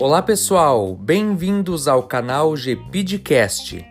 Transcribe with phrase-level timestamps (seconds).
[0.00, 3.84] Olá pessoal, bem-vindos ao canal GPDcast.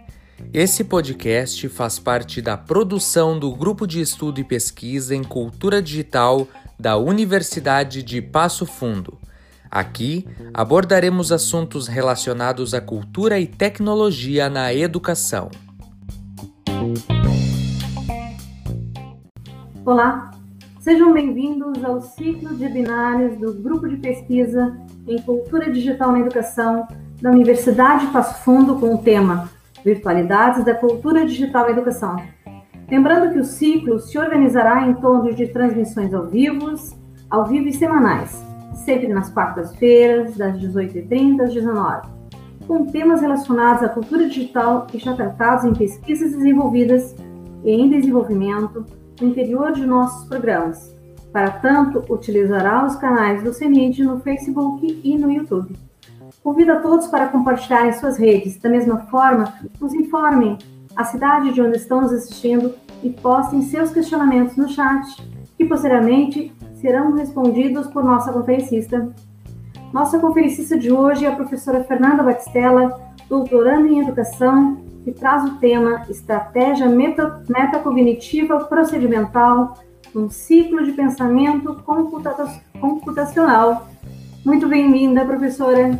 [0.53, 6.47] Esse podcast faz parte da produção do Grupo de Estudo e Pesquisa em Cultura Digital
[6.79, 9.17] da Universidade de Passo Fundo.
[9.69, 15.51] Aqui abordaremos assuntos relacionados à cultura e tecnologia na educação.
[19.85, 20.31] Olá,
[20.87, 24.73] sejam bem-vindos ao ciclo de binários do Grupo de Pesquisa
[25.05, 26.87] em Cultura Digital na Educação
[27.21, 29.49] da Universidade de Passo Fundo com o tema
[29.83, 32.15] Virtualidades da Cultura Digital na Educação.
[32.89, 36.73] Lembrando que o ciclo se organizará em torno de transmissões ao vivo,
[37.29, 38.41] ao vivo e semanais,
[38.85, 42.15] sempre nas quartas-feiras, das 18h30 às 19
[42.65, 47.13] com temas relacionados à cultura digital e já tratados em pesquisas desenvolvidas
[47.65, 48.85] e em desenvolvimento
[49.19, 50.97] no interior de nossos programas
[51.37, 55.75] para tanto, utilizará os canais do CENID no Facebook e no YouTube.
[56.43, 58.57] Convido a todos para compartilharem suas redes.
[58.57, 60.57] Da mesma forma, nos informem
[60.95, 65.05] a cidade de onde estão nos assistindo e postem seus questionamentos no chat,
[65.55, 69.13] que posteriormente serão respondidos por nossa conferencista.
[69.93, 72.99] Nossa conferencista de hoje é a professora Fernanda Batistella,
[73.29, 79.77] doutoranda em Educação, que traz o tema Estratégia Metacognitiva Procedimental
[80.15, 81.75] um ciclo de pensamento
[82.79, 83.87] computacional.
[84.43, 85.99] Muito bem-vinda, professora.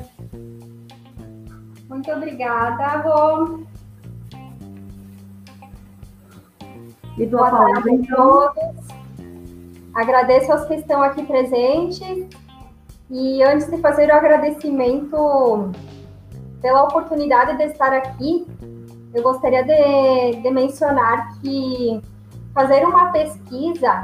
[1.87, 3.59] Muito obrigada, Rô.
[7.17, 8.53] E do Boa tarde a então.
[8.53, 8.87] todos.
[9.93, 12.27] Agradeço aos que estão aqui presentes.
[13.09, 15.71] E antes de fazer o agradecimento
[16.61, 18.45] pela oportunidade de estar aqui,
[19.17, 21.99] eu gostaria de, de mencionar que
[22.53, 24.03] fazer uma pesquisa,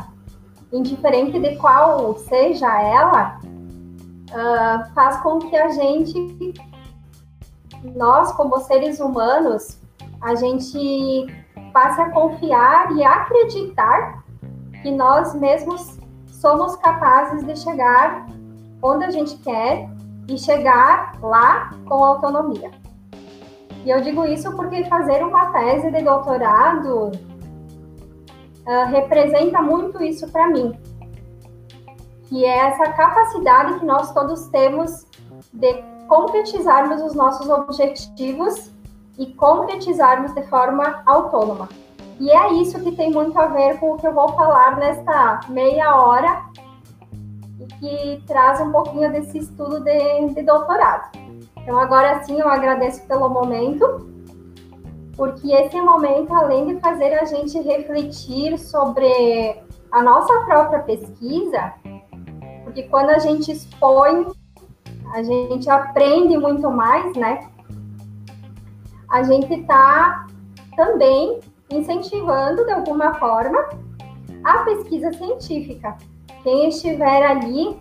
[0.72, 6.56] indiferente de qual seja ela, uh, faz com que a gente,
[7.96, 9.80] nós como seres humanos,
[10.20, 11.28] a gente
[11.72, 14.24] passe a confiar e acreditar
[14.82, 18.26] que nós mesmos somos capazes de chegar
[18.82, 19.88] onde a gente quer
[20.28, 22.83] e chegar lá com autonomia.
[23.86, 27.12] E eu digo isso porque fazer uma tese de doutorado
[28.66, 30.74] uh, representa muito isso para mim,
[32.30, 35.06] que é essa capacidade que nós todos temos
[35.52, 38.72] de concretizarmos os nossos objetivos
[39.18, 41.68] e concretizarmos de forma autônoma.
[42.20, 45.42] E é isso que tem muito a ver com o que eu vou falar nesta
[45.50, 46.46] meia hora
[47.60, 51.23] e que traz um pouquinho desse estudo de, de doutorado.
[51.64, 54.14] Então, agora sim, eu agradeço pelo momento
[55.16, 61.74] porque esse momento, além de fazer a gente refletir sobre a nossa própria pesquisa,
[62.64, 64.28] porque quando a gente expõe,
[65.14, 67.48] a gente aprende muito mais, né?
[69.10, 70.26] A gente está
[70.76, 73.70] também incentivando, de alguma forma,
[74.44, 75.96] a pesquisa científica.
[76.42, 77.80] Quem estiver ali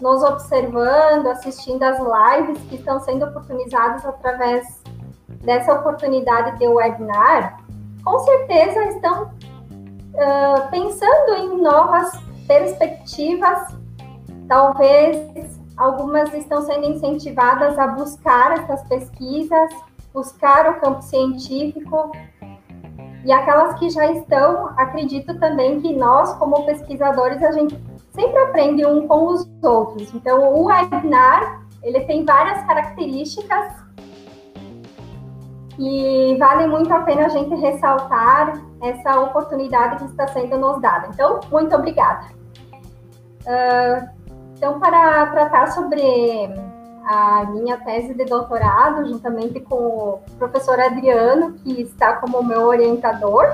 [0.00, 4.82] nos observando, assistindo as lives que estão sendo oportunizadas através
[5.42, 7.60] dessa oportunidade de webinar,
[8.04, 12.12] com certeza estão uh, pensando em novas
[12.46, 13.74] perspectivas,
[14.48, 19.70] talvez algumas estão sendo incentivadas a buscar essas pesquisas,
[20.12, 22.12] buscar o campo científico,
[23.24, 27.74] e aquelas que já estão, acredito também que nós, como pesquisadores, a gente
[28.14, 30.14] sempre aprende um com os outros.
[30.14, 33.72] Então, o webinar, ele tem várias características
[35.78, 41.08] e vale muito a pena a gente ressaltar essa oportunidade que está sendo nos dada.
[41.12, 42.26] Então, muito obrigada.
[43.42, 44.08] Uh,
[44.56, 46.00] então, para tratar sobre
[47.06, 53.44] a minha tese de doutorado, juntamente com o professor Adriano, que está como meu orientador,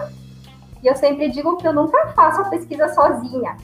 [0.82, 3.56] e eu sempre digo que eu nunca faço a pesquisa sozinha.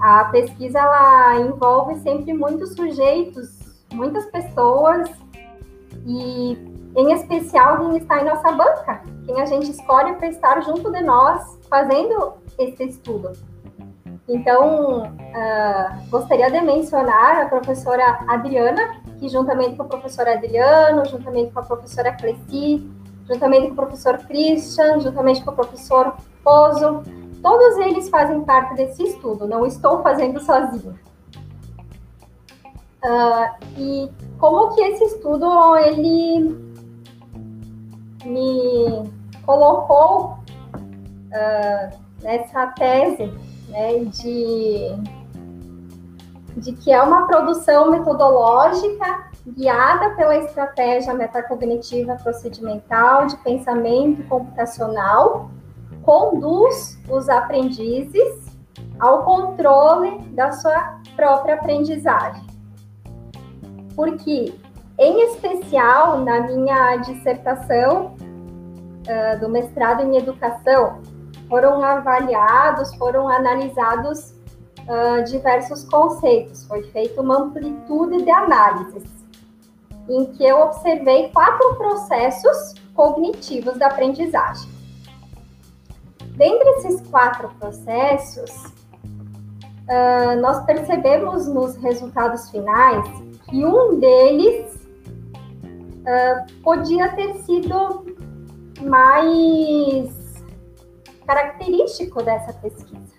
[0.00, 3.58] A pesquisa ela envolve sempre muitos sujeitos,
[3.92, 5.08] muitas pessoas,
[6.06, 6.58] e
[6.96, 11.02] em especial quem está em nossa banca, quem a gente escolhe para estar junto de
[11.02, 13.32] nós fazendo esse estudo.
[14.28, 21.52] Então, uh, gostaria de mencionar a professora Adriana, que juntamente com o professor Adriano, juntamente
[21.52, 22.90] com a professora Cleci,
[23.28, 27.02] juntamente com o professor Christian, juntamente com o professor Pozo,
[27.46, 30.96] todos eles fazem parte desse estudo, não estou fazendo sozinha.
[33.04, 36.58] Uh, e como que esse estudo ele
[38.24, 39.08] me
[39.44, 40.40] colocou
[41.30, 43.32] uh, nessa tese
[43.68, 44.90] né, de
[46.56, 55.50] de que é uma produção metodológica guiada pela estratégia metacognitiva procedimental de pensamento computacional,
[56.06, 58.46] conduz os aprendizes
[59.00, 62.46] ao controle da sua própria aprendizagem.
[63.96, 64.54] Porque,
[64.98, 71.02] em especial, na minha dissertação uh, do mestrado em educação,
[71.48, 74.30] foram avaliados, foram analisados
[74.82, 76.66] uh, diversos conceitos.
[76.66, 79.04] Foi feita uma amplitude de análises,
[80.08, 84.75] em que eu observei quatro processos cognitivos da aprendizagem.
[86.36, 88.50] Dentre esses quatro processos,
[89.86, 93.06] uh, nós percebemos nos resultados finais
[93.48, 94.74] que um deles
[96.02, 98.04] uh, podia ter sido
[98.82, 100.44] mais
[101.26, 103.16] característico dessa pesquisa.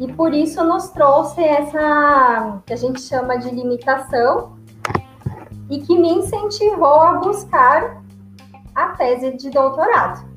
[0.00, 4.58] E por isso nos trouxe essa que a gente chama de limitação
[5.70, 8.02] e que me incentivou a buscar
[8.74, 10.35] a tese de doutorado.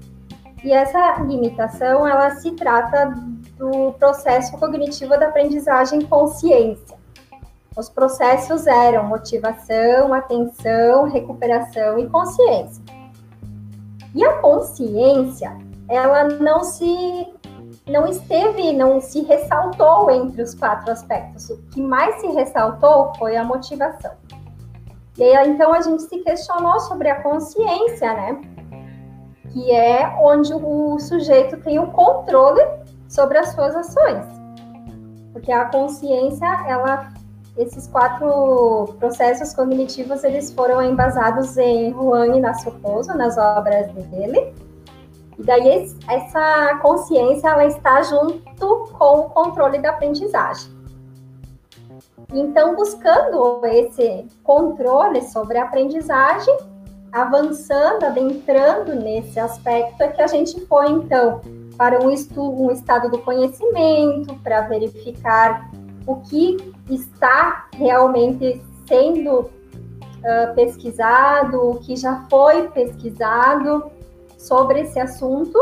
[0.63, 3.13] E essa limitação, ela se trata
[3.57, 6.97] do processo cognitivo da aprendizagem consciência.
[7.77, 12.83] Os processos eram motivação, atenção, recuperação e consciência.
[14.13, 15.55] E a consciência,
[15.87, 17.27] ela não se
[17.87, 21.49] não esteve, não se ressaltou entre os quatro aspectos.
[21.49, 24.11] O que mais se ressaltou foi a motivação.
[25.17, 28.41] E aí, então, a gente se questionou sobre a consciência, né?
[29.51, 32.61] Que é onde o sujeito tem o controle
[33.07, 34.25] sobre as suas ações.
[35.33, 37.11] Porque a consciência, ela,
[37.57, 44.53] esses quatro processos cognitivos, eles foram embasados em Juan Inácio Pozo, nas obras dele,
[45.39, 50.77] e daí essa consciência ela está junto com o controle da aprendizagem.
[52.33, 56.55] Então, buscando esse controle sobre a aprendizagem,
[57.11, 61.41] avançando, adentrando nesse aspecto, é que a gente foi, então,
[61.77, 65.71] para um, estudo, um estado do conhecimento, para verificar
[66.05, 66.57] o que
[66.89, 73.91] está realmente sendo uh, pesquisado, o que já foi pesquisado,
[74.37, 75.59] sobre esse assunto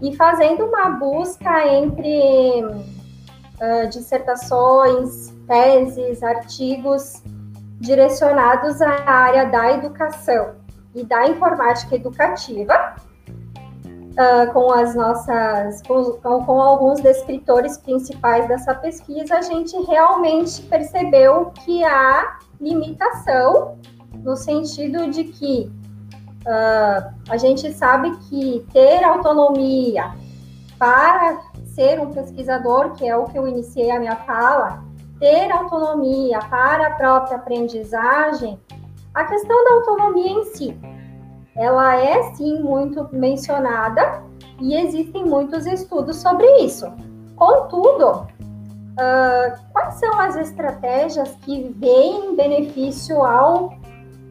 [0.00, 7.22] e fazendo uma busca entre uh, dissertações, teses, artigos
[7.80, 10.54] direcionados à área da educação
[10.94, 12.96] e da informática educativa,
[13.84, 21.52] uh, com as nossas, com, com alguns descritores principais dessa pesquisa, a gente realmente percebeu
[21.64, 23.78] que há limitação
[24.22, 25.70] no sentido de que
[26.46, 30.14] Uh, a gente sabe que ter autonomia
[30.78, 31.40] para
[31.74, 34.84] ser um pesquisador, que é o que eu iniciei a minha fala,
[35.18, 38.58] ter autonomia para a própria aprendizagem,
[39.14, 40.78] a questão da autonomia em si,
[41.56, 44.22] ela é sim muito mencionada
[44.60, 46.86] e existem muitos estudos sobre isso.
[47.34, 48.26] Contudo,
[48.96, 53.74] uh, quais são as estratégias que vêm em benefício ao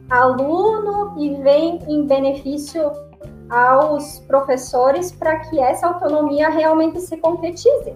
[0.10, 2.92] aluno e vem em benefício
[3.50, 7.96] aos professores para que essa autonomia realmente se concretize.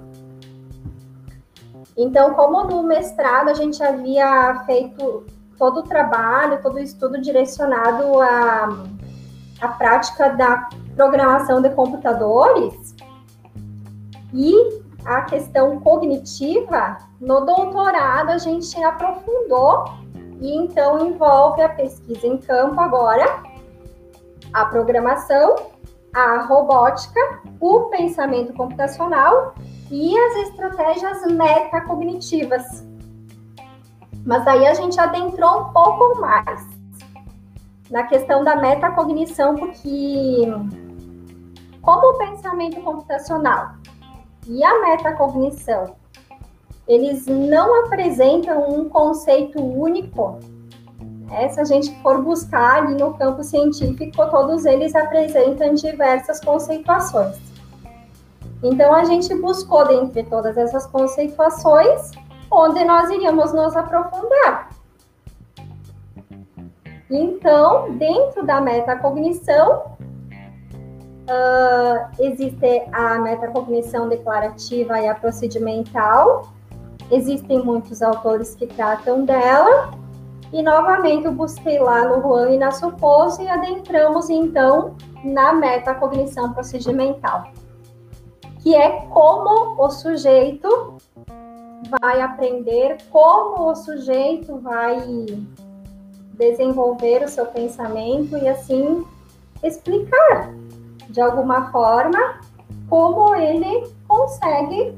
[2.01, 5.25] Então, como no mestrado a gente havia feito
[5.57, 8.69] todo o trabalho, todo o estudo direcionado à,
[9.59, 12.95] à prática da programação de computadores
[14.33, 14.53] e
[15.03, 19.83] a questão cognitiva, no doutorado a gente aprofundou
[20.39, 23.43] e então envolve a pesquisa em campo agora,
[24.53, 25.53] a programação,
[26.15, 27.19] a robótica,
[27.59, 29.53] o pensamento computacional
[29.91, 32.85] e as estratégias metacognitivas.
[34.25, 36.67] Mas aí a gente adentrou um pouco mais
[37.89, 40.41] na questão da metacognição, porque
[41.81, 43.71] como o pensamento computacional
[44.47, 45.95] e a metacognição
[46.87, 50.39] eles não apresentam um conceito único.
[51.31, 57.48] É, se a gente for buscar ali no campo científico, todos eles apresentam diversas conceituações.
[58.63, 62.11] Então, a gente buscou, dentre todas essas conceituações,
[62.51, 64.69] onde nós iríamos nos aprofundar.
[67.09, 69.97] Então, dentro da metacognição,
[71.29, 76.43] uh, existe a metacognição declarativa e a procedimental,
[77.11, 79.91] Existem muitos autores que tratam dela.
[80.53, 86.53] E novamente eu busquei lá no Juan e na Suposo e adentramos então na metacognição
[86.53, 87.51] procedimental,
[88.59, 90.97] que é como o sujeito
[92.01, 94.99] vai aprender, como o sujeito vai
[96.33, 99.05] desenvolver o seu pensamento e assim
[99.63, 100.53] explicar
[101.09, 102.39] de alguma forma
[102.87, 104.97] como ele consegue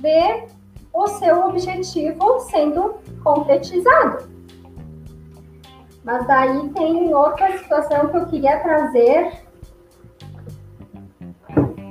[0.00, 0.46] ver
[0.92, 4.28] o seu objetivo sendo concretizado.
[6.04, 9.43] Mas daí tem outra situação que eu queria trazer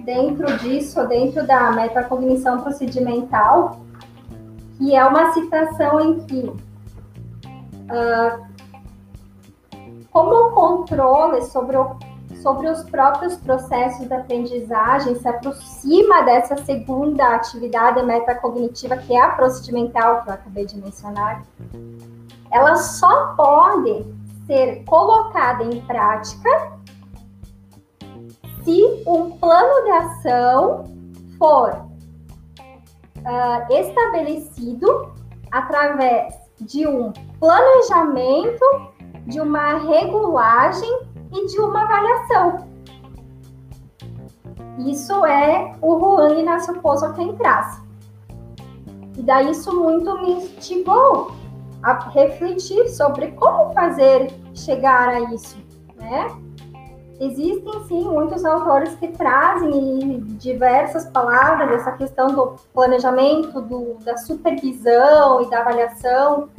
[0.04, 3.80] dentro disso, dentro da metacognição procedimental,
[4.78, 6.40] que é uma citação em que,
[7.90, 8.46] uh,
[10.12, 11.96] como o controle sobre, o,
[12.42, 19.30] sobre os próprios processos de aprendizagem se aproxima dessa segunda atividade metacognitiva, que é a
[19.30, 21.44] procedimental, que eu acabei de mencionar,
[22.52, 24.06] ela só pode
[24.46, 26.74] ser colocada em prática
[28.64, 30.86] se um plano de ação
[31.38, 31.70] for
[33.20, 35.14] uh, estabelecido
[35.52, 38.66] através de um planejamento,
[39.28, 41.00] de uma regulagem
[41.32, 42.68] e de uma avaliação.
[44.80, 47.82] Isso é o Juan Inácio Pozo quem traz.
[49.18, 51.32] E daí isso muito me instigou
[51.84, 55.58] a refletir sobre como fazer chegar a isso,
[55.96, 56.43] né?
[57.24, 65.42] Existem sim muitos autores que trazem diversas palavras essa questão do planejamento, do, da supervisão
[65.42, 66.50] e da avaliação,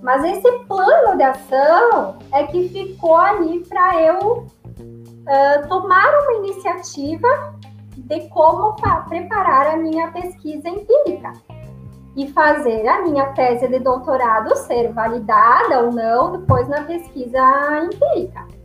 [0.00, 7.28] mas esse plano de ação é que ficou ali para eu uh, tomar uma iniciativa
[7.98, 8.74] de como
[9.06, 11.34] preparar a minha pesquisa empírica
[12.16, 17.38] e fazer a minha tese de doutorado ser validada ou não depois na pesquisa
[17.84, 18.59] empírica.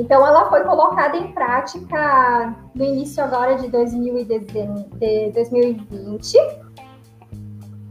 [0.00, 6.38] Então, ela foi colocada em prática no início agora de, 2020,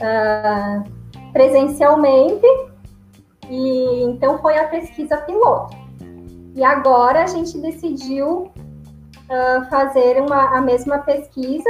[0.01, 0.83] uh,
[1.31, 2.47] presencialmente,
[3.47, 5.77] e então foi a pesquisa piloto.
[6.55, 8.51] E agora a gente decidiu
[9.29, 11.69] uh, fazer uma, a mesma pesquisa,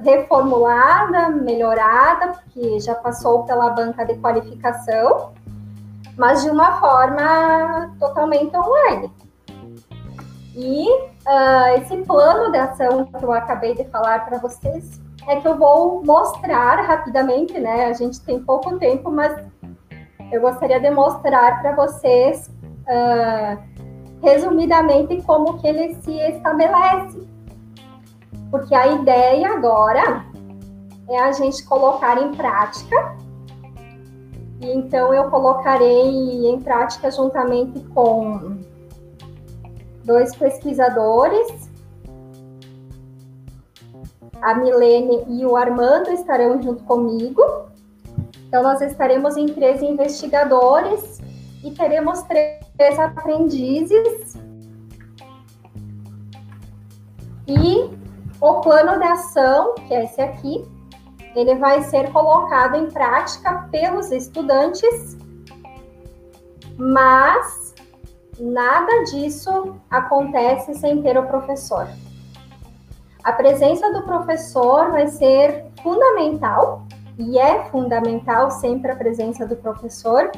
[0.00, 5.32] reformulada, melhorada, porque já passou pela banca de qualificação,
[6.18, 9.12] mas de uma forma totalmente online.
[10.56, 14.98] E uh, esse plano de ação que eu acabei de falar para vocês
[15.28, 17.84] é que eu vou mostrar rapidamente, né?
[17.84, 19.36] A gente tem pouco tempo, mas
[20.32, 22.48] eu gostaria de mostrar para vocês
[22.88, 23.62] uh,
[24.22, 27.28] resumidamente como que ele se estabelece.
[28.50, 30.24] Porque a ideia agora
[31.06, 33.14] é a gente colocar em prática.
[34.62, 38.56] E então eu colocarei em prática juntamente com
[40.06, 41.68] dois pesquisadores.
[44.40, 47.42] A Milene e o Armando estarão junto comigo.
[48.46, 51.20] Então, nós estaremos em três investigadores
[51.64, 54.36] e teremos três aprendizes.
[57.48, 57.90] E
[58.40, 60.64] o plano de ação, que é esse aqui,
[61.34, 65.16] ele vai ser colocado em prática pelos estudantes,
[66.76, 67.65] mas
[68.38, 71.88] Nada disso acontece sem ter o professor.
[73.24, 76.86] A presença do professor vai ser fundamental,
[77.18, 80.30] e é fundamental sempre a presença do professor,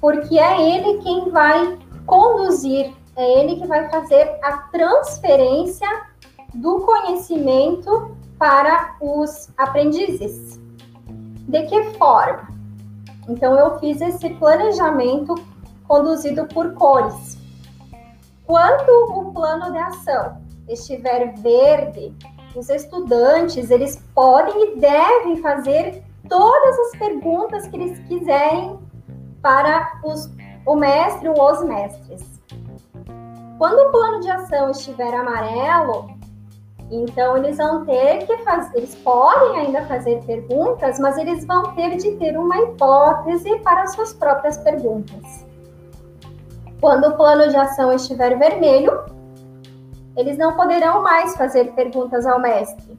[0.00, 5.88] porque é ele quem vai conduzir, é ele que vai fazer a transferência
[6.54, 10.58] do conhecimento para os aprendizes.
[11.48, 12.48] De que forma?
[13.28, 15.34] Então, eu fiz esse planejamento
[15.86, 17.38] conduzido por cores.
[18.46, 20.36] Quando o plano de ação
[20.68, 22.14] estiver verde,
[22.54, 28.78] os estudantes eles podem e devem fazer todas as perguntas que eles quiserem
[29.42, 30.30] para os,
[30.66, 32.22] o mestre ou os mestres.
[33.58, 36.10] Quando o plano de ação estiver amarelo,
[36.90, 41.96] então eles vão ter que fazer, eles podem ainda fazer perguntas, mas eles vão ter
[41.96, 45.46] de ter uma hipótese para suas próprias perguntas.
[46.84, 49.06] Quando o plano de ação estiver vermelho,
[50.14, 52.98] eles não poderão mais fazer perguntas ao mestre.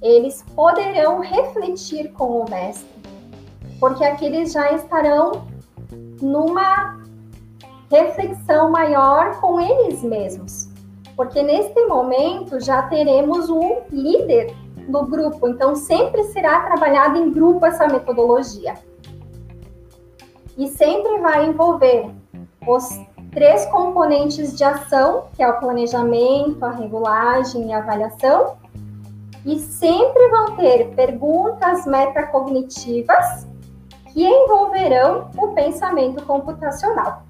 [0.00, 2.88] Eles poderão refletir com o mestre,
[3.78, 5.46] porque aqui eles já estarão
[6.22, 6.98] numa
[7.90, 10.70] reflexão maior com eles mesmos.
[11.14, 14.56] Porque neste momento já teremos um líder
[14.88, 18.72] no grupo, então sempre será trabalhado em grupo essa metodologia
[20.56, 22.10] e sempre vai envolver
[22.66, 23.00] os
[23.32, 28.56] três componentes de ação, que é o planejamento, a regulagem e a avaliação,
[29.44, 33.46] e sempre vão ter perguntas metacognitivas
[34.12, 37.24] que envolverão o pensamento computacional.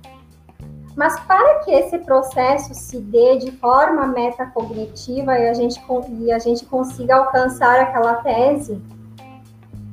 [0.95, 5.83] Mas para que esse processo se dê de forma metacognitiva e a gente,
[6.21, 8.81] e a gente consiga alcançar aquela tese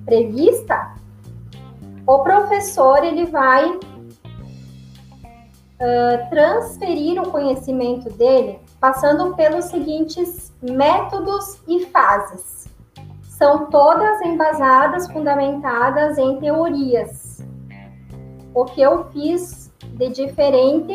[0.05, 0.93] prevista,
[2.11, 3.79] o professor ele vai uh,
[6.29, 12.67] transferir o conhecimento dele passando pelos seguintes métodos e fases.
[13.21, 17.45] São todas embasadas, fundamentadas em teorias.
[18.53, 20.93] O que eu fiz de diferente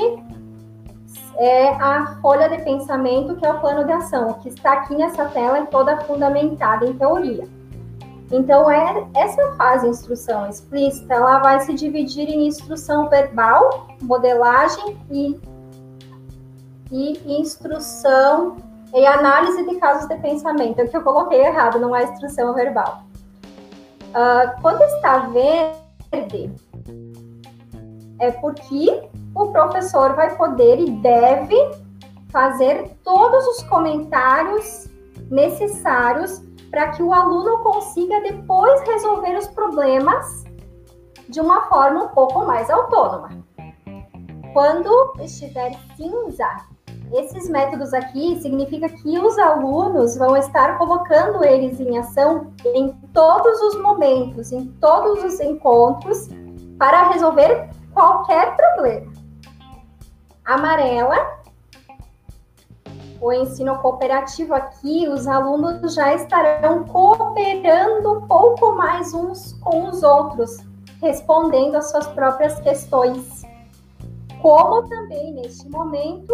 [1.39, 4.35] é a folha de pensamento, que é o plano de ação.
[4.35, 7.56] Que está aqui nessa tela é toda fundamentada em teoria.
[8.30, 15.40] Então, é, essa fase instrução explícita, ela vai se dividir em instrução verbal, modelagem e,
[16.90, 18.56] e instrução
[18.92, 20.80] e análise de casos de pensamento.
[20.80, 23.02] É o que eu coloquei errado, não é instrução verbal.
[24.11, 26.50] Uh, quando está verde,
[28.18, 31.56] é porque o professor vai poder e deve
[32.30, 34.88] fazer todos os comentários
[35.30, 40.45] necessários para que o aluno consiga depois resolver os problemas
[41.29, 43.31] de uma forma um pouco mais autônoma.
[44.53, 46.49] Quando estiver cinza,
[47.13, 53.61] esses métodos aqui significa que os alunos vão estar colocando eles em ação em todos
[53.61, 56.29] os momentos, em todos os encontros,
[56.79, 59.13] para resolver qualquer problema.
[60.45, 61.17] Amarela
[63.21, 70.03] o ensino cooperativo aqui, os alunos já estarão cooperando um pouco mais uns com os
[70.03, 70.59] outros,
[71.01, 73.43] respondendo às suas próprias questões.
[74.43, 76.33] Como também neste momento,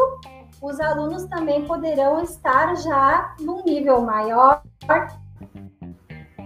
[0.60, 4.62] os alunos também poderão estar já num nível maior,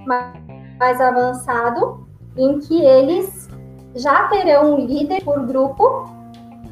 [0.06, 3.48] mais avançado, em que eles
[3.94, 6.04] já terão um líder por grupo,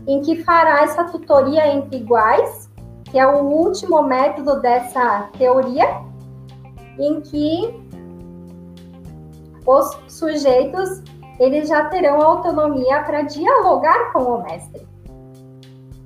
[0.06, 2.63] em que fará essa tutoria entre iguais
[3.14, 6.00] que é o último método dessa teoria,
[6.98, 7.80] em que
[9.64, 11.00] os sujeitos
[11.38, 14.84] eles já terão autonomia para dialogar com o mestre.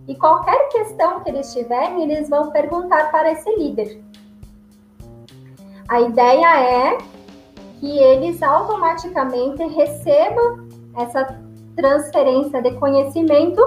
[0.07, 4.05] E qualquer questão que eles tiverem, eles vão perguntar para esse líder.
[5.89, 6.99] A ideia é
[7.81, 11.41] que eles automaticamente recebam essa
[11.75, 13.63] transferência de conhecimento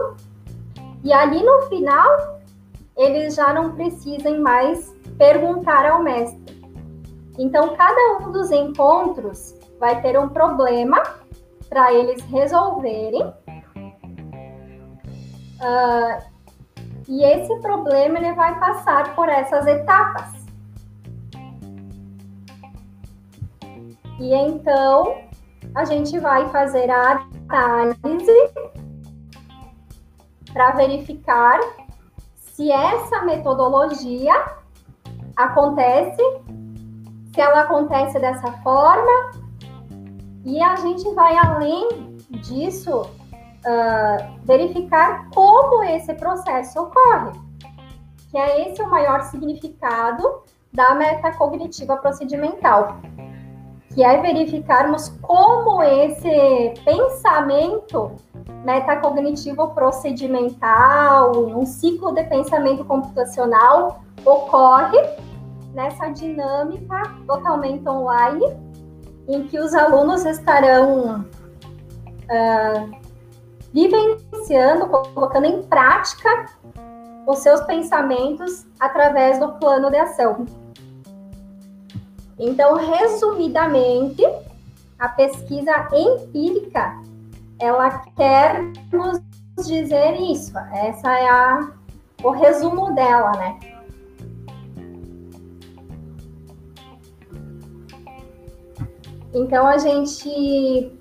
[1.04, 2.41] e ali no final
[3.02, 6.62] eles já não precisem mais perguntar ao mestre.
[7.38, 11.02] Então, cada um dos encontros vai ter um problema
[11.70, 13.24] para eles resolverem.
[15.62, 16.32] Uh,
[17.08, 20.42] e esse problema ele vai passar por essas etapas.
[24.20, 25.18] E então
[25.74, 28.52] a gente vai fazer a análise
[30.54, 31.60] para verificar
[32.62, 34.36] se essa metodologia
[35.36, 36.22] acontece,
[37.34, 39.32] se ela acontece dessa forma,
[40.46, 47.32] e a gente vai além disso uh, verificar como esse processo ocorre,
[48.30, 52.98] que é esse o maior significado da metacognitiva procedimental,
[53.94, 58.12] que é verificarmos como esse pensamento
[58.64, 64.98] metacognitivo procedimental, um ciclo de pensamento computacional ocorre
[65.74, 68.46] nessa dinâmica totalmente online,
[69.28, 71.26] em que os alunos estarão
[72.30, 72.92] uh,
[73.74, 76.46] vivenciando, colocando em prática
[77.28, 80.46] os seus pensamentos através do plano de ação.
[82.38, 84.24] Então, resumidamente,
[84.98, 87.02] a pesquisa empírica
[87.60, 89.22] ela quer nos
[89.68, 90.58] dizer isso.
[90.74, 91.72] Essa é a,
[92.24, 93.60] o resumo dela, né?
[99.34, 100.92] Então a gente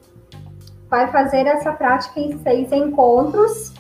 [0.89, 3.73] vai fazer essa prática em seis encontros,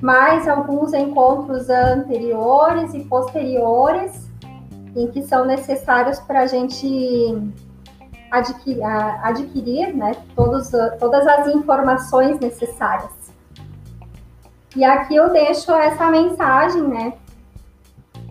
[0.00, 4.25] mais alguns encontros anteriores e posteriores,
[4.96, 7.52] em que são necessários para a gente
[8.30, 8.82] adquirir,
[9.22, 13.12] adquirir né, todos, todas as informações necessárias.
[14.74, 17.12] E aqui eu deixo essa mensagem, né,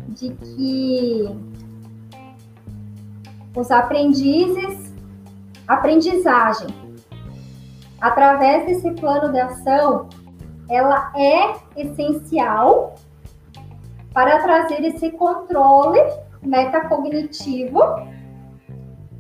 [0.08, 1.30] de que
[3.56, 4.94] os aprendizes,
[5.68, 6.68] aprendizagem,
[8.02, 10.10] através desse plano de ação,
[10.70, 12.96] ela é essencial
[14.14, 16.00] para trazer esse controle
[16.46, 17.80] metacognitivo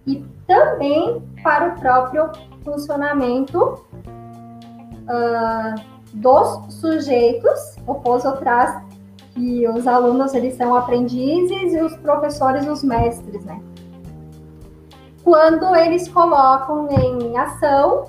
[0.05, 2.31] e também para o próprio
[2.63, 3.85] funcionamento
[5.03, 5.75] uh,
[6.13, 7.75] dos sujeitos.
[7.85, 8.83] O Pozo traz
[9.33, 13.61] que os alunos eles são aprendizes e os professores os mestres, né?
[15.23, 18.05] Quando eles colocam em ação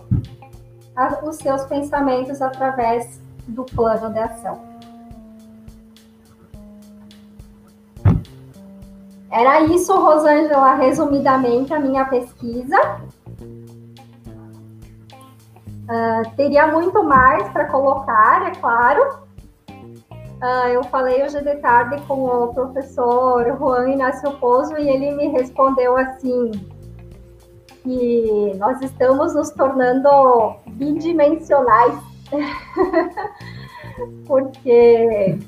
[1.23, 4.66] os seus pensamentos através do plano de ação.
[9.37, 12.75] Era isso, Rosângela, resumidamente, a minha pesquisa.
[15.85, 19.27] Uh, teria muito mais para colocar, é claro.
[19.69, 25.29] Uh, eu falei hoje de tarde com o professor Juan Inácio Pozo e ele me
[25.29, 26.53] respondeu assim
[27.83, 31.95] que nós estamos nos tornando bidimensionais.
[34.27, 35.39] Porque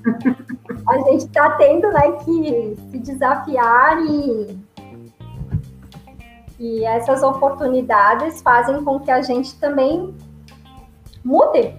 [0.86, 4.58] a gente está tendo né, que se desafiar e,
[6.58, 10.14] e essas oportunidades fazem com que a gente também
[11.24, 11.74] mude,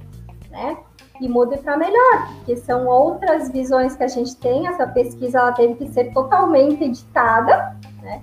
[0.52, 0.78] né?
[1.20, 4.68] E mude para melhor, porque são outras visões que a gente tem.
[4.68, 8.22] Essa pesquisa ela teve que ser totalmente editada, né?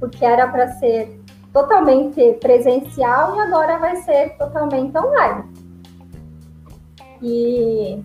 [0.00, 1.20] Porque era para ser
[1.52, 5.44] totalmente presencial e agora vai ser totalmente online.
[7.24, 8.04] E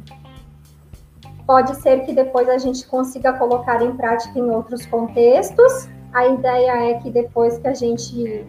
[1.45, 5.89] pode ser que depois a gente consiga colocar em prática em outros contextos.
[6.13, 8.47] A ideia é que depois que a gente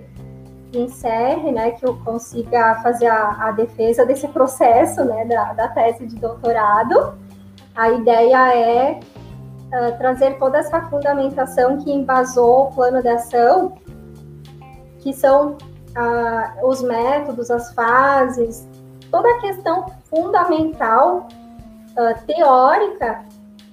[0.72, 6.06] encerre, né, que eu consiga fazer a, a defesa desse processo, né, da, da, tese
[6.06, 7.14] de doutorado,
[7.74, 13.74] a ideia é uh, trazer toda essa fundamentação que embasou o plano de ação
[15.00, 15.56] que são
[15.96, 18.68] ah, os métodos, as fases,
[19.10, 21.28] toda a questão fundamental
[21.96, 23.24] ah, teórica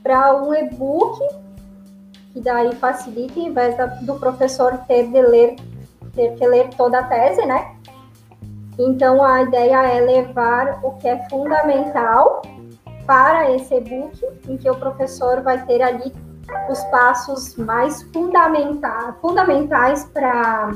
[0.04, 1.20] para um e-book
[2.34, 5.56] que daí facilita, em vez da, do professor ter de ler,
[6.14, 7.76] ter que ler toda a tese, né?
[8.78, 12.44] Então a ideia é levar o que é fundamental
[13.08, 16.14] para esse e-book, em que o professor vai ter ali
[16.70, 20.72] os passos mais fundamenta fundamentais para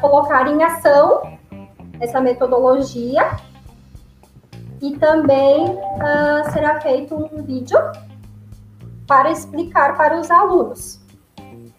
[0.00, 1.22] colocar em ação
[2.00, 3.36] essa metodologia.
[4.84, 7.78] E também uh, será feito um vídeo
[9.06, 11.00] para explicar para os alunos.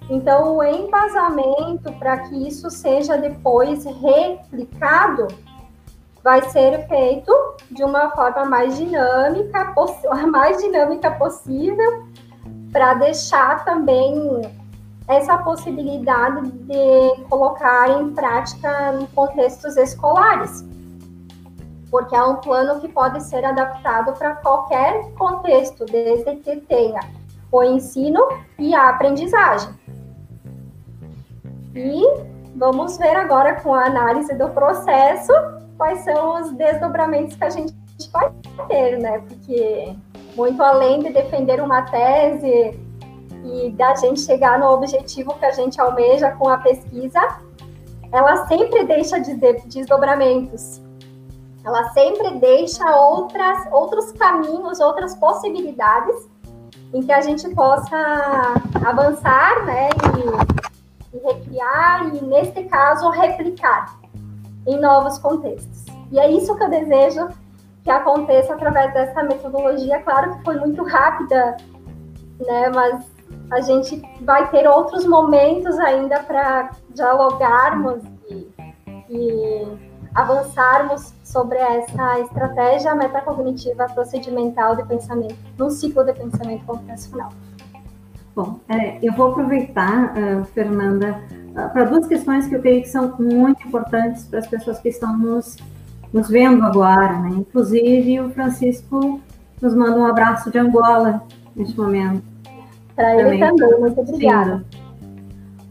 [0.10, 5.28] Então, o embasamento para que isso seja depois replicado
[6.24, 7.32] vai ser feito
[7.70, 9.72] de uma forma mais dinâmica,
[10.10, 12.08] a mais dinâmica possível,
[12.72, 14.42] para deixar também
[15.08, 20.66] essa possibilidade de colocar em prática em contextos escolares,
[21.96, 27.00] porque é um plano que pode ser adaptado para qualquer contexto, desde que tenha
[27.50, 28.20] o ensino
[28.60, 29.70] e a aprendizagem.
[31.74, 32.04] E
[32.54, 35.32] vamos ver agora com a análise do processo
[35.78, 37.74] quais são os desdobramentos que a gente
[38.12, 38.30] vai
[38.68, 39.20] ter, né?
[39.20, 39.96] Porque
[40.36, 42.78] muito além de defender uma tese
[43.46, 47.40] e da gente chegar no objetivo que a gente almeja com a pesquisa,
[48.12, 49.18] ela sempre deixa
[49.66, 50.84] desdobramentos.
[51.66, 56.30] Ela sempre deixa outras, outros caminhos, outras possibilidades
[56.94, 57.98] em que a gente possa
[58.86, 59.90] avançar, né,
[61.14, 63.98] e, e recriar e neste caso replicar
[64.68, 65.86] em novos contextos.
[66.12, 67.28] E é isso que eu desejo
[67.84, 70.02] que aconteça através dessa metodologia.
[70.02, 71.58] Claro que foi muito rápida,
[72.40, 73.06] né, mas
[73.52, 78.48] a gente vai ter outros momentos ainda para dialogarmos e,
[79.10, 79.68] e,
[80.16, 87.30] avançarmos sobre essa estratégia metacognitiva procedimental de pensamento, num ciclo de pensamento computacional.
[88.34, 92.90] Bom, é, eu vou aproveitar, uh, Fernanda, uh, para duas questões que eu creio que
[92.90, 95.58] são muito importantes para as pessoas que estão nos,
[96.12, 97.20] nos vendo agora.
[97.20, 97.30] Né?
[97.30, 99.22] Inclusive, o Francisco
[99.62, 101.24] nos manda um abraço de Angola
[101.56, 102.24] neste momento.
[102.96, 104.66] Para ele também, muito obrigada.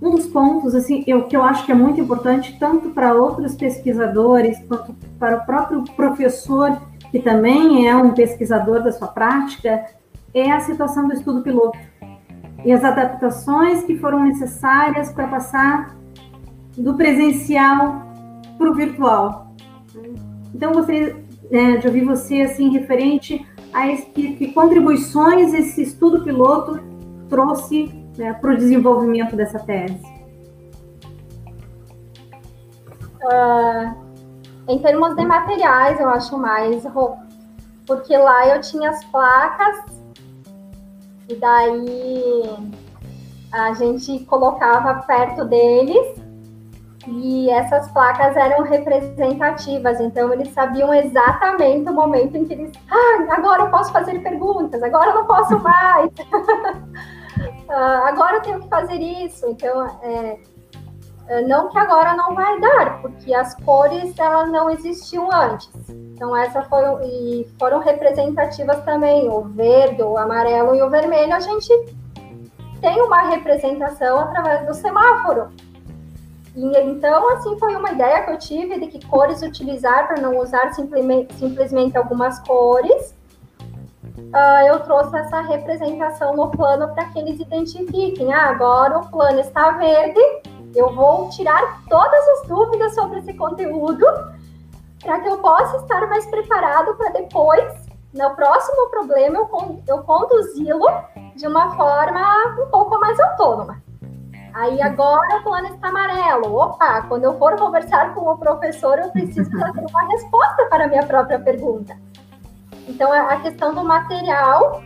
[0.05, 3.55] Um dos pontos assim, eu, que eu acho que é muito importante, tanto para outros
[3.55, 6.79] pesquisadores, quanto para o próprio professor,
[7.11, 9.87] que também é um pesquisador da sua prática,
[10.35, 11.79] é a situação do estudo piloto
[12.67, 15.97] e as adaptações que foram necessárias para passar
[16.77, 18.03] do presencial
[18.59, 19.55] para o virtual.
[20.55, 21.17] Então, gostaria
[21.51, 26.79] é, de ouvir você assim referente a esse, que, que contribuições esse estudo piloto
[27.31, 30.01] trouxe né, para o desenvolvimento dessa tese?
[33.23, 33.95] Uh,
[34.69, 36.85] em termos de materiais, eu acho mais
[37.87, 39.85] porque lá eu tinha as placas
[41.29, 42.43] e daí
[43.53, 46.25] a gente colocava perto deles
[47.07, 53.35] e essas placas eram representativas, então eles sabiam exatamente o momento em que eles, ah,
[53.35, 56.11] agora eu posso fazer perguntas, agora eu não posso mais,
[57.77, 59.47] agora eu tenho que fazer isso.
[59.49, 60.39] Então, é,
[61.29, 65.71] é, não que agora não vai dar, porque as cores elas não existiam antes.
[65.89, 71.35] Então essa foi e foram representativas também, o verde, o amarelo e o vermelho.
[71.35, 71.69] A gente
[72.81, 75.51] tem uma representação através do semáforo.
[76.55, 80.39] E, então, assim, foi uma ideia que eu tive de que cores utilizar para não
[80.39, 83.15] usar simplesmente, simplesmente algumas cores.
[84.17, 88.33] Uh, eu trouxe essa representação no plano para que eles identifiquem.
[88.33, 90.21] Ah, agora o plano está verde,
[90.75, 94.05] eu vou tirar todas as dúvidas sobre esse conteúdo
[95.03, 100.87] para que eu possa estar mais preparado para depois, no próximo problema, eu, eu conduzi-lo
[101.37, 102.23] de uma forma
[102.63, 103.83] um pouco mais autônoma.
[104.55, 106.55] Aí agora o plano está amarelo.
[106.55, 110.89] Opa, quando eu for conversar com o professor, eu preciso fazer uma resposta para a
[110.89, 111.97] minha própria pergunta.
[112.89, 114.83] Então, a questão do material,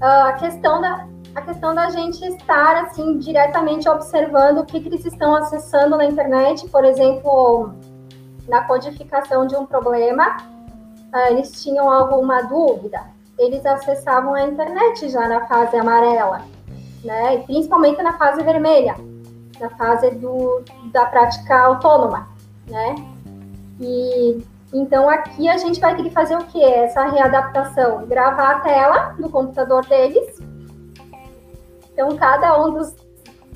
[0.00, 5.04] a questão da, a questão da gente estar assim diretamente observando o que, que eles
[5.04, 7.74] estão acessando na internet, por exemplo,
[8.48, 10.36] na codificação de um problema,
[11.28, 13.00] eles tinham alguma dúvida,
[13.38, 16.42] eles acessavam a internet já na fase amarela
[17.06, 17.36] né?
[17.36, 18.96] E principalmente na fase vermelha,
[19.60, 22.28] na fase do, da prática autônoma,
[22.66, 22.94] né?
[23.80, 24.42] E
[24.78, 26.62] então aqui a gente vai ter que fazer o que?
[26.62, 30.38] Essa readaptação, gravar a tela do computador deles.
[31.92, 32.94] Então cada um dos,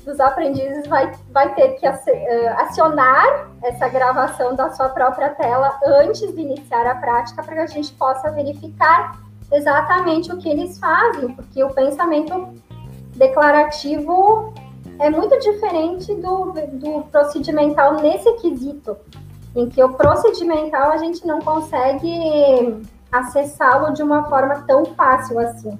[0.03, 6.33] dos aprendizes vai, vai ter que eh, acionar essa gravação da sua própria tela antes
[6.33, 11.35] de iniciar a prática para que a gente possa verificar exatamente o que eles fazem,
[11.35, 12.49] porque o pensamento
[13.15, 14.53] declarativo
[14.97, 18.97] é muito diferente do, do procedimental nesse quesito,
[19.55, 25.77] em que o procedimental a gente não consegue acessá-lo de uma forma tão fácil assim.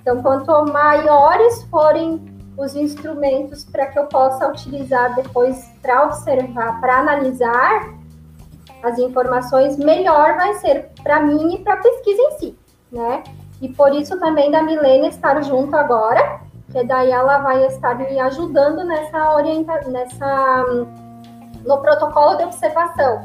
[0.00, 2.20] Então, quanto maiores forem
[2.56, 7.94] os instrumentos para que eu possa utilizar depois para observar, para analisar
[8.82, 12.58] as informações, melhor vai ser para mim e para a pesquisa em si,
[12.90, 13.22] né?
[13.60, 16.40] E por isso também da Milênia estar junto agora,
[16.70, 20.64] que daí ela vai estar me ajudando nessa orientação, nessa
[21.66, 23.24] no protocolo de observação,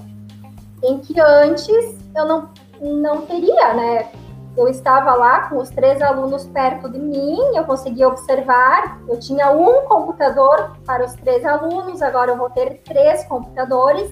[0.84, 2.50] em que antes eu não,
[2.82, 4.12] não teria, né?
[4.58, 9.50] Eu estava lá com os três alunos perto de mim, eu conseguia observar, eu tinha
[9.52, 14.12] um computador para os três alunos, agora eu vou ter três computadores.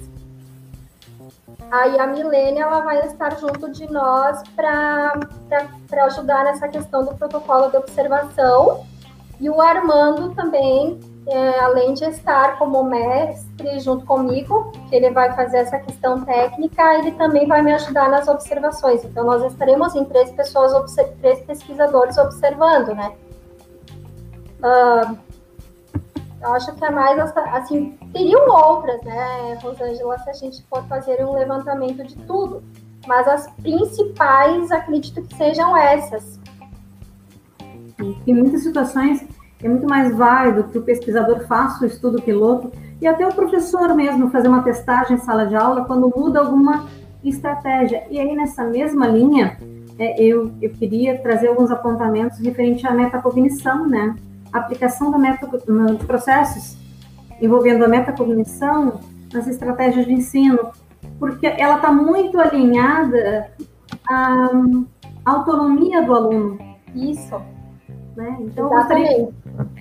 [1.69, 5.13] Aí a Milênia ela vai estar junto de nós para
[6.05, 8.85] ajudar nessa questão do protocolo de observação
[9.39, 10.99] e o Armando também,
[11.31, 16.95] é, além de estar como mestre junto comigo, que ele vai fazer essa questão técnica,
[16.95, 19.03] ele também vai me ajudar nas observações.
[19.05, 23.13] Então, nós estaremos em três pessoas, três pesquisadores observando, né?
[24.59, 25.17] Uh,
[26.41, 31.23] eu acho que é mais, assim, teriam outras, né, Rosângela, se a gente for fazer
[31.25, 32.63] um levantamento de tudo.
[33.05, 36.39] Mas as principais, acredito que sejam essas.
[38.25, 39.27] Em muitas situações
[39.62, 43.93] é muito mais válido que o pesquisador faça o estudo piloto e até o professor
[43.95, 46.88] mesmo fazer uma testagem em sala de aula quando muda alguma
[47.24, 48.04] estratégia.
[48.10, 49.58] E aí, nessa mesma linha,
[49.98, 54.15] é, eu, eu queria trazer alguns apontamentos referente à metacognição, né?
[54.52, 56.78] A aplicação da meta, nos processos
[57.41, 59.00] envolvendo a metacognição
[59.34, 60.72] nas estratégias de ensino,
[61.19, 63.52] porque ela está muito alinhada
[64.10, 64.50] à
[65.26, 66.58] autonomia do aluno.
[66.95, 67.39] Isso.
[68.15, 68.38] Né?
[68.41, 69.30] Então, eu gostaria,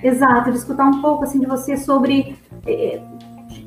[0.02, 3.00] exato, de escutar um pouco assim de você sobre eh,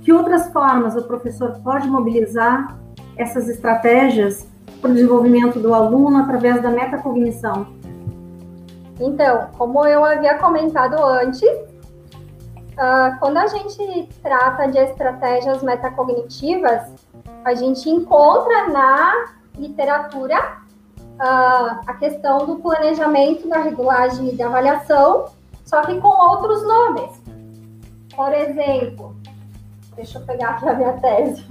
[0.03, 2.77] que outras formas o professor pode mobilizar
[3.17, 4.47] essas estratégias
[4.81, 7.67] para o desenvolvimento do aluno através da metacognição.
[8.99, 16.93] Então, como eu havia comentado antes, uh, quando a gente trata de estratégias metacognitivas,
[17.43, 19.25] a gente encontra na
[19.57, 20.37] literatura
[20.97, 25.25] uh, a questão do planejamento, da regulagem e da avaliação,
[25.71, 27.23] só que com outros nomes.
[28.13, 29.15] Por exemplo,
[29.95, 31.45] deixa eu pegar aqui a minha tese.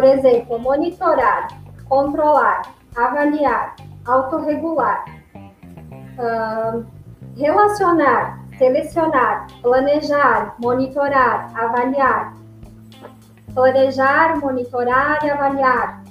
[0.00, 1.48] Por exemplo, monitorar,
[1.86, 2.62] controlar,
[2.96, 5.04] avaliar, autorregular,
[7.36, 12.32] relacionar, selecionar, planejar, monitorar, avaliar,
[13.52, 16.02] planejar, monitorar e avaliar,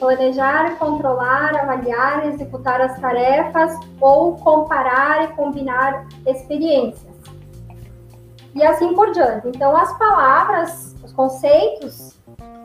[0.00, 7.08] planejar, controlar, avaliar, executar as tarefas ou comparar e combinar experiências.
[8.52, 9.46] E assim por diante.
[9.46, 12.19] Então, as palavras, os conceitos,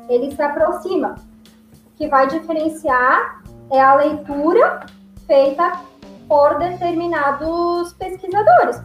[0.10, 1.14] eles se aproximam.
[1.14, 4.86] O que vai diferenciar é a leitura
[5.26, 5.80] feita
[6.28, 8.82] por determinados pesquisadores.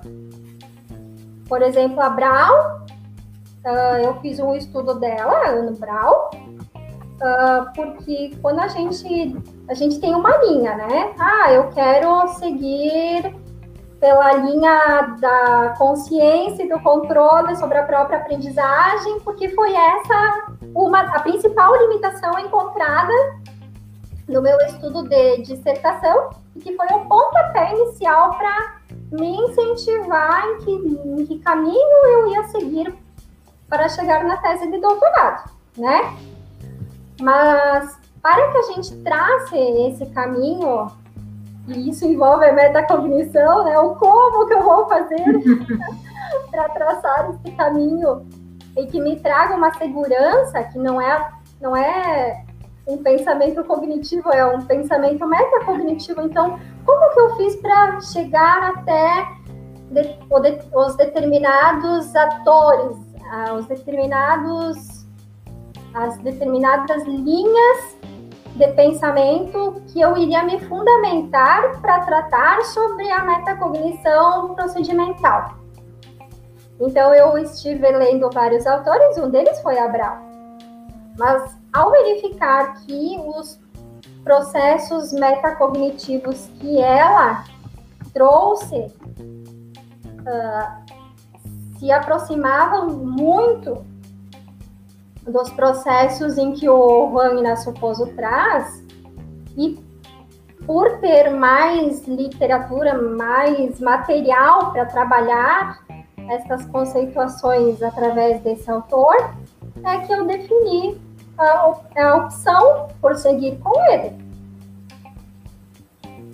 [1.48, 2.84] Por exemplo, a Brown,
[3.64, 6.30] uh, eu fiz um estudo dela, Ana Brown,
[7.16, 9.36] uh, porque quando a gente,
[9.68, 11.12] a gente tem uma linha, né?
[11.18, 13.34] Ah, eu quero seguir
[14.00, 21.00] pela linha da consciência e do controle sobre a própria aprendizagem, porque foi essa uma,
[21.00, 23.12] a principal limitação encontrada
[24.26, 28.76] no meu estudo de dissertação e que foi o pontapé inicial para
[29.12, 32.94] me incentivar em que, em que caminho eu ia seguir
[33.68, 36.16] para chegar na tese de doutorado, né?
[37.20, 40.90] Mas para que a gente trace esse caminho,
[41.70, 43.78] e isso envolve a metacognição, né?
[43.78, 45.24] O como que eu vou fazer
[46.50, 48.26] para traçar esse caminho
[48.76, 51.30] e que me traga uma segurança que não é,
[51.60, 52.44] não é
[52.86, 56.22] um pensamento cognitivo, é um pensamento metacognitivo.
[56.22, 59.28] Então, como que eu fiz para chegar até
[59.90, 60.18] de,
[60.74, 62.96] os determinados atores,
[63.56, 65.06] os determinados,
[65.94, 67.99] as determinadas linhas
[68.54, 75.54] de pensamento que eu iria me fundamentar para tratar sobre a metacognição procedimental.
[76.80, 80.18] Então, eu estive lendo vários autores, um deles foi Abraão.
[81.18, 83.60] Mas ao verificar que os
[84.24, 87.44] processos metacognitivos que ela
[88.12, 88.76] trouxe
[90.20, 93.84] uh, se aproximavam muito
[95.26, 98.84] dos processos em que o Juan Inácio Pozo traz,
[99.56, 99.78] e
[100.66, 105.80] por ter mais literatura, mais material para trabalhar
[106.28, 109.34] essas conceituações através desse autor,
[109.84, 111.00] é que eu defini
[111.38, 114.30] a, a opção por seguir com ele.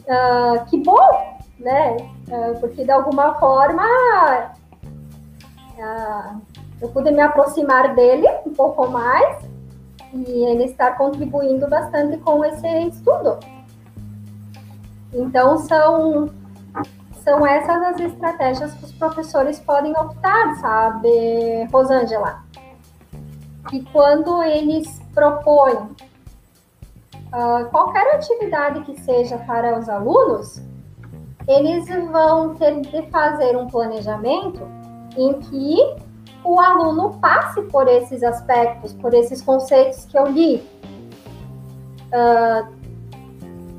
[0.07, 1.97] Uh, que bom, né?
[2.29, 3.85] Uh, porque de alguma forma
[5.79, 6.41] uh,
[6.81, 9.45] eu pude me aproximar dele um pouco mais
[10.13, 13.39] e ele está contribuindo bastante com esse estudo.
[15.13, 16.31] Então são
[17.23, 22.47] são essas as estratégias que os professores podem optar, sabe, Rosângela?
[23.69, 30.63] que quando eles propõem uh, qualquer atividade que seja para os alunos,
[31.47, 34.61] eles vão ter de fazer um planejamento
[35.17, 35.97] em que
[36.47, 40.67] o aluno passe por esses aspectos, por esses conceitos que eu li.
[42.07, 42.77] Uh,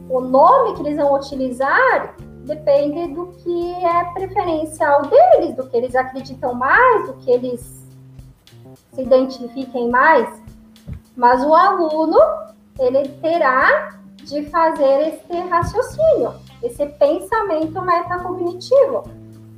[0.10, 2.14] o nome que eles vão utilizar
[2.46, 7.86] depende do que é preferencial deles, do que eles acreditam mais, do que eles
[8.92, 10.28] se identifiquem mais,
[11.16, 12.20] mas o aluno
[12.80, 19.04] ele terá de fazer esse raciocínio, esse pensamento metacognitivo,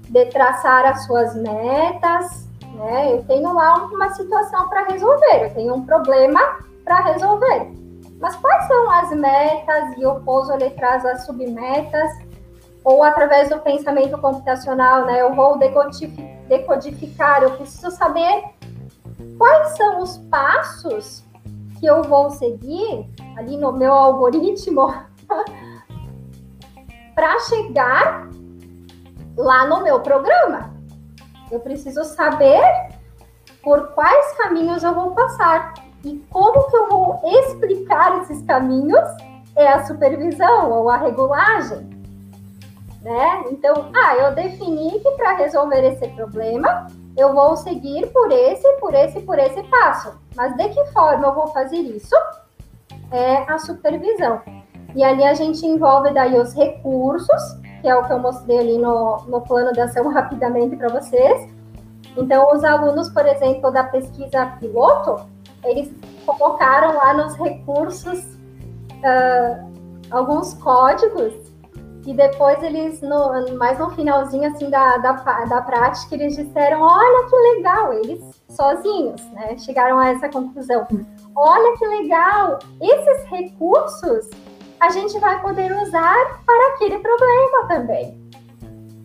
[0.09, 2.48] de traçar as suas metas,
[2.79, 3.13] né?
[3.13, 6.39] Eu tenho lá uma situação para resolver, eu tenho um problema
[6.83, 7.71] para resolver.
[8.19, 9.97] Mas quais são as metas?
[9.97, 12.11] E o Pouso ele traz as submetas,
[12.83, 15.21] ou através do pensamento computacional, né?
[15.21, 18.45] Eu vou decodificar, eu preciso saber
[19.37, 21.23] quais são os passos
[21.79, 24.93] que eu vou seguir ali no meu algoritmo
[27.15, 28.29] para chegar
[29.37, 30.68] lá no meu programa.
[31.51, 32.61] Eu preciso saber
[33.63, 35.73] por quais caminhos eu vou passar
[36.03, 39.03] e como que eu vou explicar esses caminhos
[39.55, 41.89] é a supervisão ou a regulagem,
[43.01, 43.43] né?
[43.51, 46.87] Então, ah, eu defini que para resolver esse problema
[47.17, 50.17] eu vou seguir por esse, por esse, por esse passo.
[50.35, 52.15] Mas de que forma eu vou fazer isso?
[53.11, 54.41] É a supervisão.
[54.95, 58.77] E ali a gente envolve daí os recursos, que é o que eu mostrei ali
[58.77, 61.49] no, no plano de ação rapidamente para vocês.
[62.17, 65.25] Então, os alunos, por exemplo, da pesquisa piloto,
[65.63, 65.91] eles
[66.25, 68.19] colocaram lá nos recursos
[69.03, 69.69] uh,
[70.11, 71.33] alguns códigos
[72.05, 75.11] E depois eles, no, mais no finalzinho assim da, da,
[75.45, 79.57] da prática, eles disseram, olha que legal, eles sozinhos, né?
[79.57, 80.87] Chegaram a essa conclusão.
[81.35, 84.29] Olha que legal, esses recursos
[84.79, 88.29] a gente vai poder usar para aquele problema também.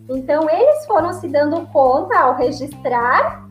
[0.09, 3.45] Então, eles foram se dando conta ao registrar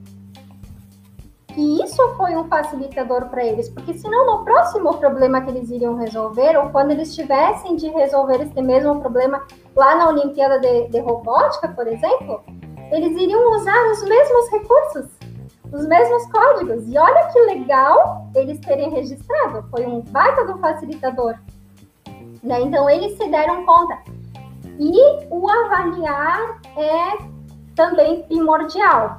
[1.54, 5.94] que isso foi um facilitador para eles, porque senão no próximo problema que eles iriam
[5.94, 9.44] resolver, ou quando eles tivessem de resolver esse mesmo problema
[9.76, 12.42] lá na Olimpíada de, de Robótica, por exemplo,
[12.90, 15.06] eles iriam usar os mesmos recursos,
[15.72, 16.88] os mesmos códigos.
[16.88, 21.36] E olha que legal eles terem registrado, foi um baita do facilitador.
[22.44, 22.60] Né?
[22.60, 23.98] Então, eles se deram conta.
[24.78, 27.18] E o avaliar é
[27.74, 29.18] também primordial.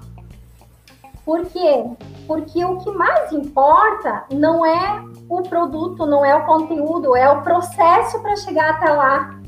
[1.25, 1.83] Por quê?
[2.27, 7.41] Porque o que mais importa não é o produto, não é o conteúdo, é o
[7.41, 9.39] processo para chegar até lá.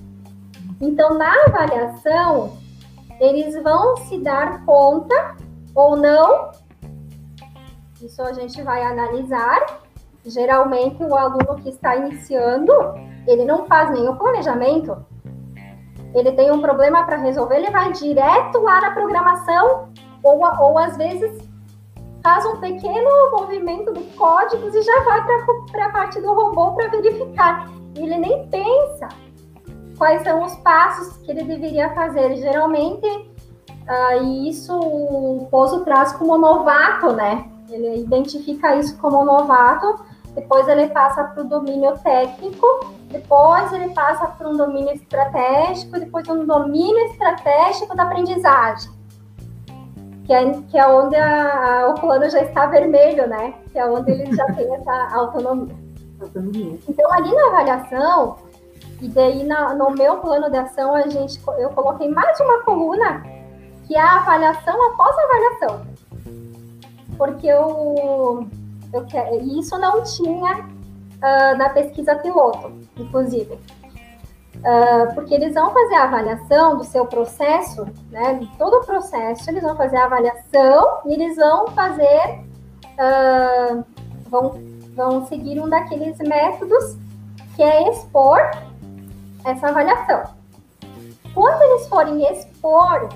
[0.82, 2.58] Então, na avaliação,
[3.20, 5.36] eles vão se dar conta
[5.76, 6.52] ou não.
[8.02, 9.80] Isso a gente vai analisar.
[10.26, 12.74] Geralmente, o aluno que está iniciando,
[13.28, 15.06] ele não faz nenhum planejamento.
[16.14, 19.90] Ele tem um problema para resolver, ele vai direto lá na programação,
[20.24, 21.48] ou, ou às vezes
[22.24, 25.24] faz um pequeno movimento de códigos e já vai
[25.72, 27.70] para a parte do robô para verificar.
[27.96, 29.10] Ele nem pensa
[29.98, 32.36] quais são os passos que ele deveria fazer.
[32.36, 37.50] Geralmente, uh, isso o Pozo traz como novato, né?
[37.70, 40.04] Ele identifica isso como novato,
[40.34, 42.68] depois ele passa para o domínio técnico,
[43.10, 48.98] depois ele passa para um domínio estratégico, depois um domínio estratégico da aprendizagem
[50.28, 53.54] que é, que é onde a, o plano já está vermelho, né?
[53.72, 55.74] Que é onde ele já tem essa autonomia.
[56.22, 56.78] autonomia.
[56.88, 58.36] Então, ali na avaliação,
[59.02, 63.24] e daí na, no meu plano de ação, a gente, eu coloquei mais uma coluna,
[63.88, 65.88] que é a avaliação após a avaliação.
[67.18, 68.46] Porque eu,
[68.94, 69.06] eu
[69.58, 70.68] isso não tinha
[71.18, 73.60] uh, na pesquisa piloto, inclusive.
[74.58, 78.34] Uh, porque eles vão fazer a avaliação do seu processo, né?
[78.36, 82.44] De todo o processo, eles vão fazer a avaliação e eles vão fazer,
[82.98, 83.84] uh,
[84.30, 84.60] vão,
[84.96, 86.98] vão seguir um daqueles métodos
[87.56, 88.40] que é expor
[89.46, 90.24] essa avaliação.
[91.34, 93.10] Quando eles forem expor,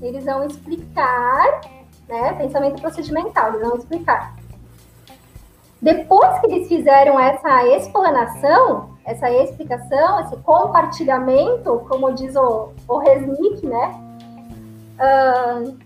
[0.00, 1.60] eles vão explicar,
[2.08, 2.32] né?
[2.34, 4.34] Pensamento procedimental, eles vão explicar.
[5.82, 13.66] Depois que eles fizeram essa explanação, essa explicação, esse compartilhamento, como diz o, o Resnick,
[13.66, 14.00] né?
[15.00, 15.76] Uh,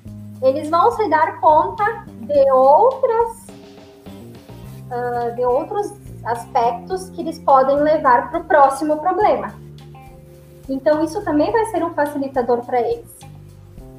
[0.43, 3.47] eles vão se dar conta de outras
[4.91, 5.91] uh, de outros
[6.27, 9.55] aspectos que eles podem levar para o próximo problema.
[10.69, 13.16] Então isso também vai ser um facilitador para eles.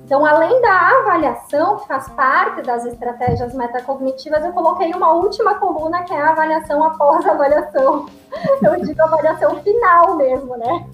[0.07, 6.01] Então, além da avaliação, que faz parte das estratégias metacognitivas, eu coloquei uma última coluna,
[6.03, 8.05] que é a avaliação após a avaliação.
[8.63, 10.89] Eu digo avaliação final mesmo, né?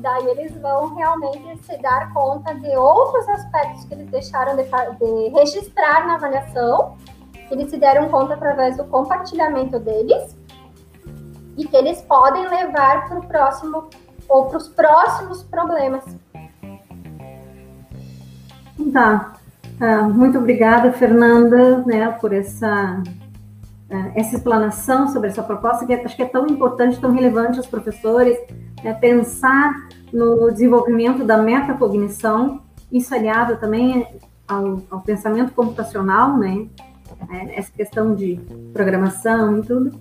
[0.00, 5.28] Daí eles vão realmente se dar conta de outros aspectos que eles deixaram de, de
[5.28, 6.96] registrar na avaliação,
[7.34, 10.34] que eles se deram conta através do compartilhamento deles,
[11.54, 13.90] e que eles podem levar para o próximo
[14.26, 16.04] ou para os próximos problemas
[18.92, 19.34] Tá.
[20.12, 23.00] Muito obrigada, Fernanda, né, por essa,
[23.88, 27.66] uh, essa explanação sobre essa proposta, que acho que é tão importante, tão relevante aos
[27.66, 28.36] professores,
[28.82, 32.60] né, pensar no desenvolvimento da metacognição,
[32.90, 34.04] isso aliado também
[34.48, 36.66] ao, ao pensamento computacional, né,
[37.30, 38.40] é, essa questão de
[38.72, 39.92] programação e tudo.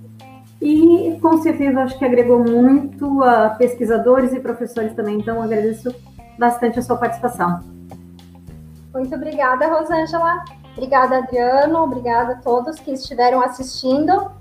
[0.59, 5.93] E, com certeza, acho que agregou muito a pesquisadores e professores também, então agradeço
[6.39, 7.76] bastante a sua participação.
[8.97, 10.43] Muito obrigada, Rosângela.
[10.75, 11.83] Obrigada, Adriano.
[11.83, 14.31] Obrigada a todos que estiveram assistindo.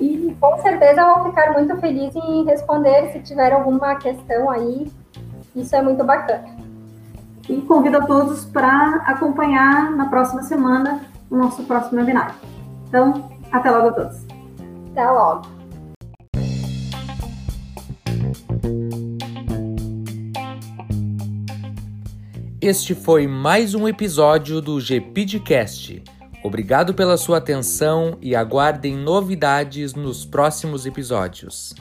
[0.00, 4.90] E com certeza eu vou ficar muito feliz em responder se tiver alguma questão aí.
[5.54, 6.56] Isso é muito bacana.
[7.46, 12.34] E convido a todos para acompanhar na próxima semana o nosso próximo webinar.
[12.88, 14.26] Então, até logo a todos.
[14.92, 15.55] Até logo.
[22.66, 26.02] Este foi mais um episódio do GPidcast.
[26.42, 31.72] Obrigado pela sua atenção e aguardem novidades nos próximos episódios.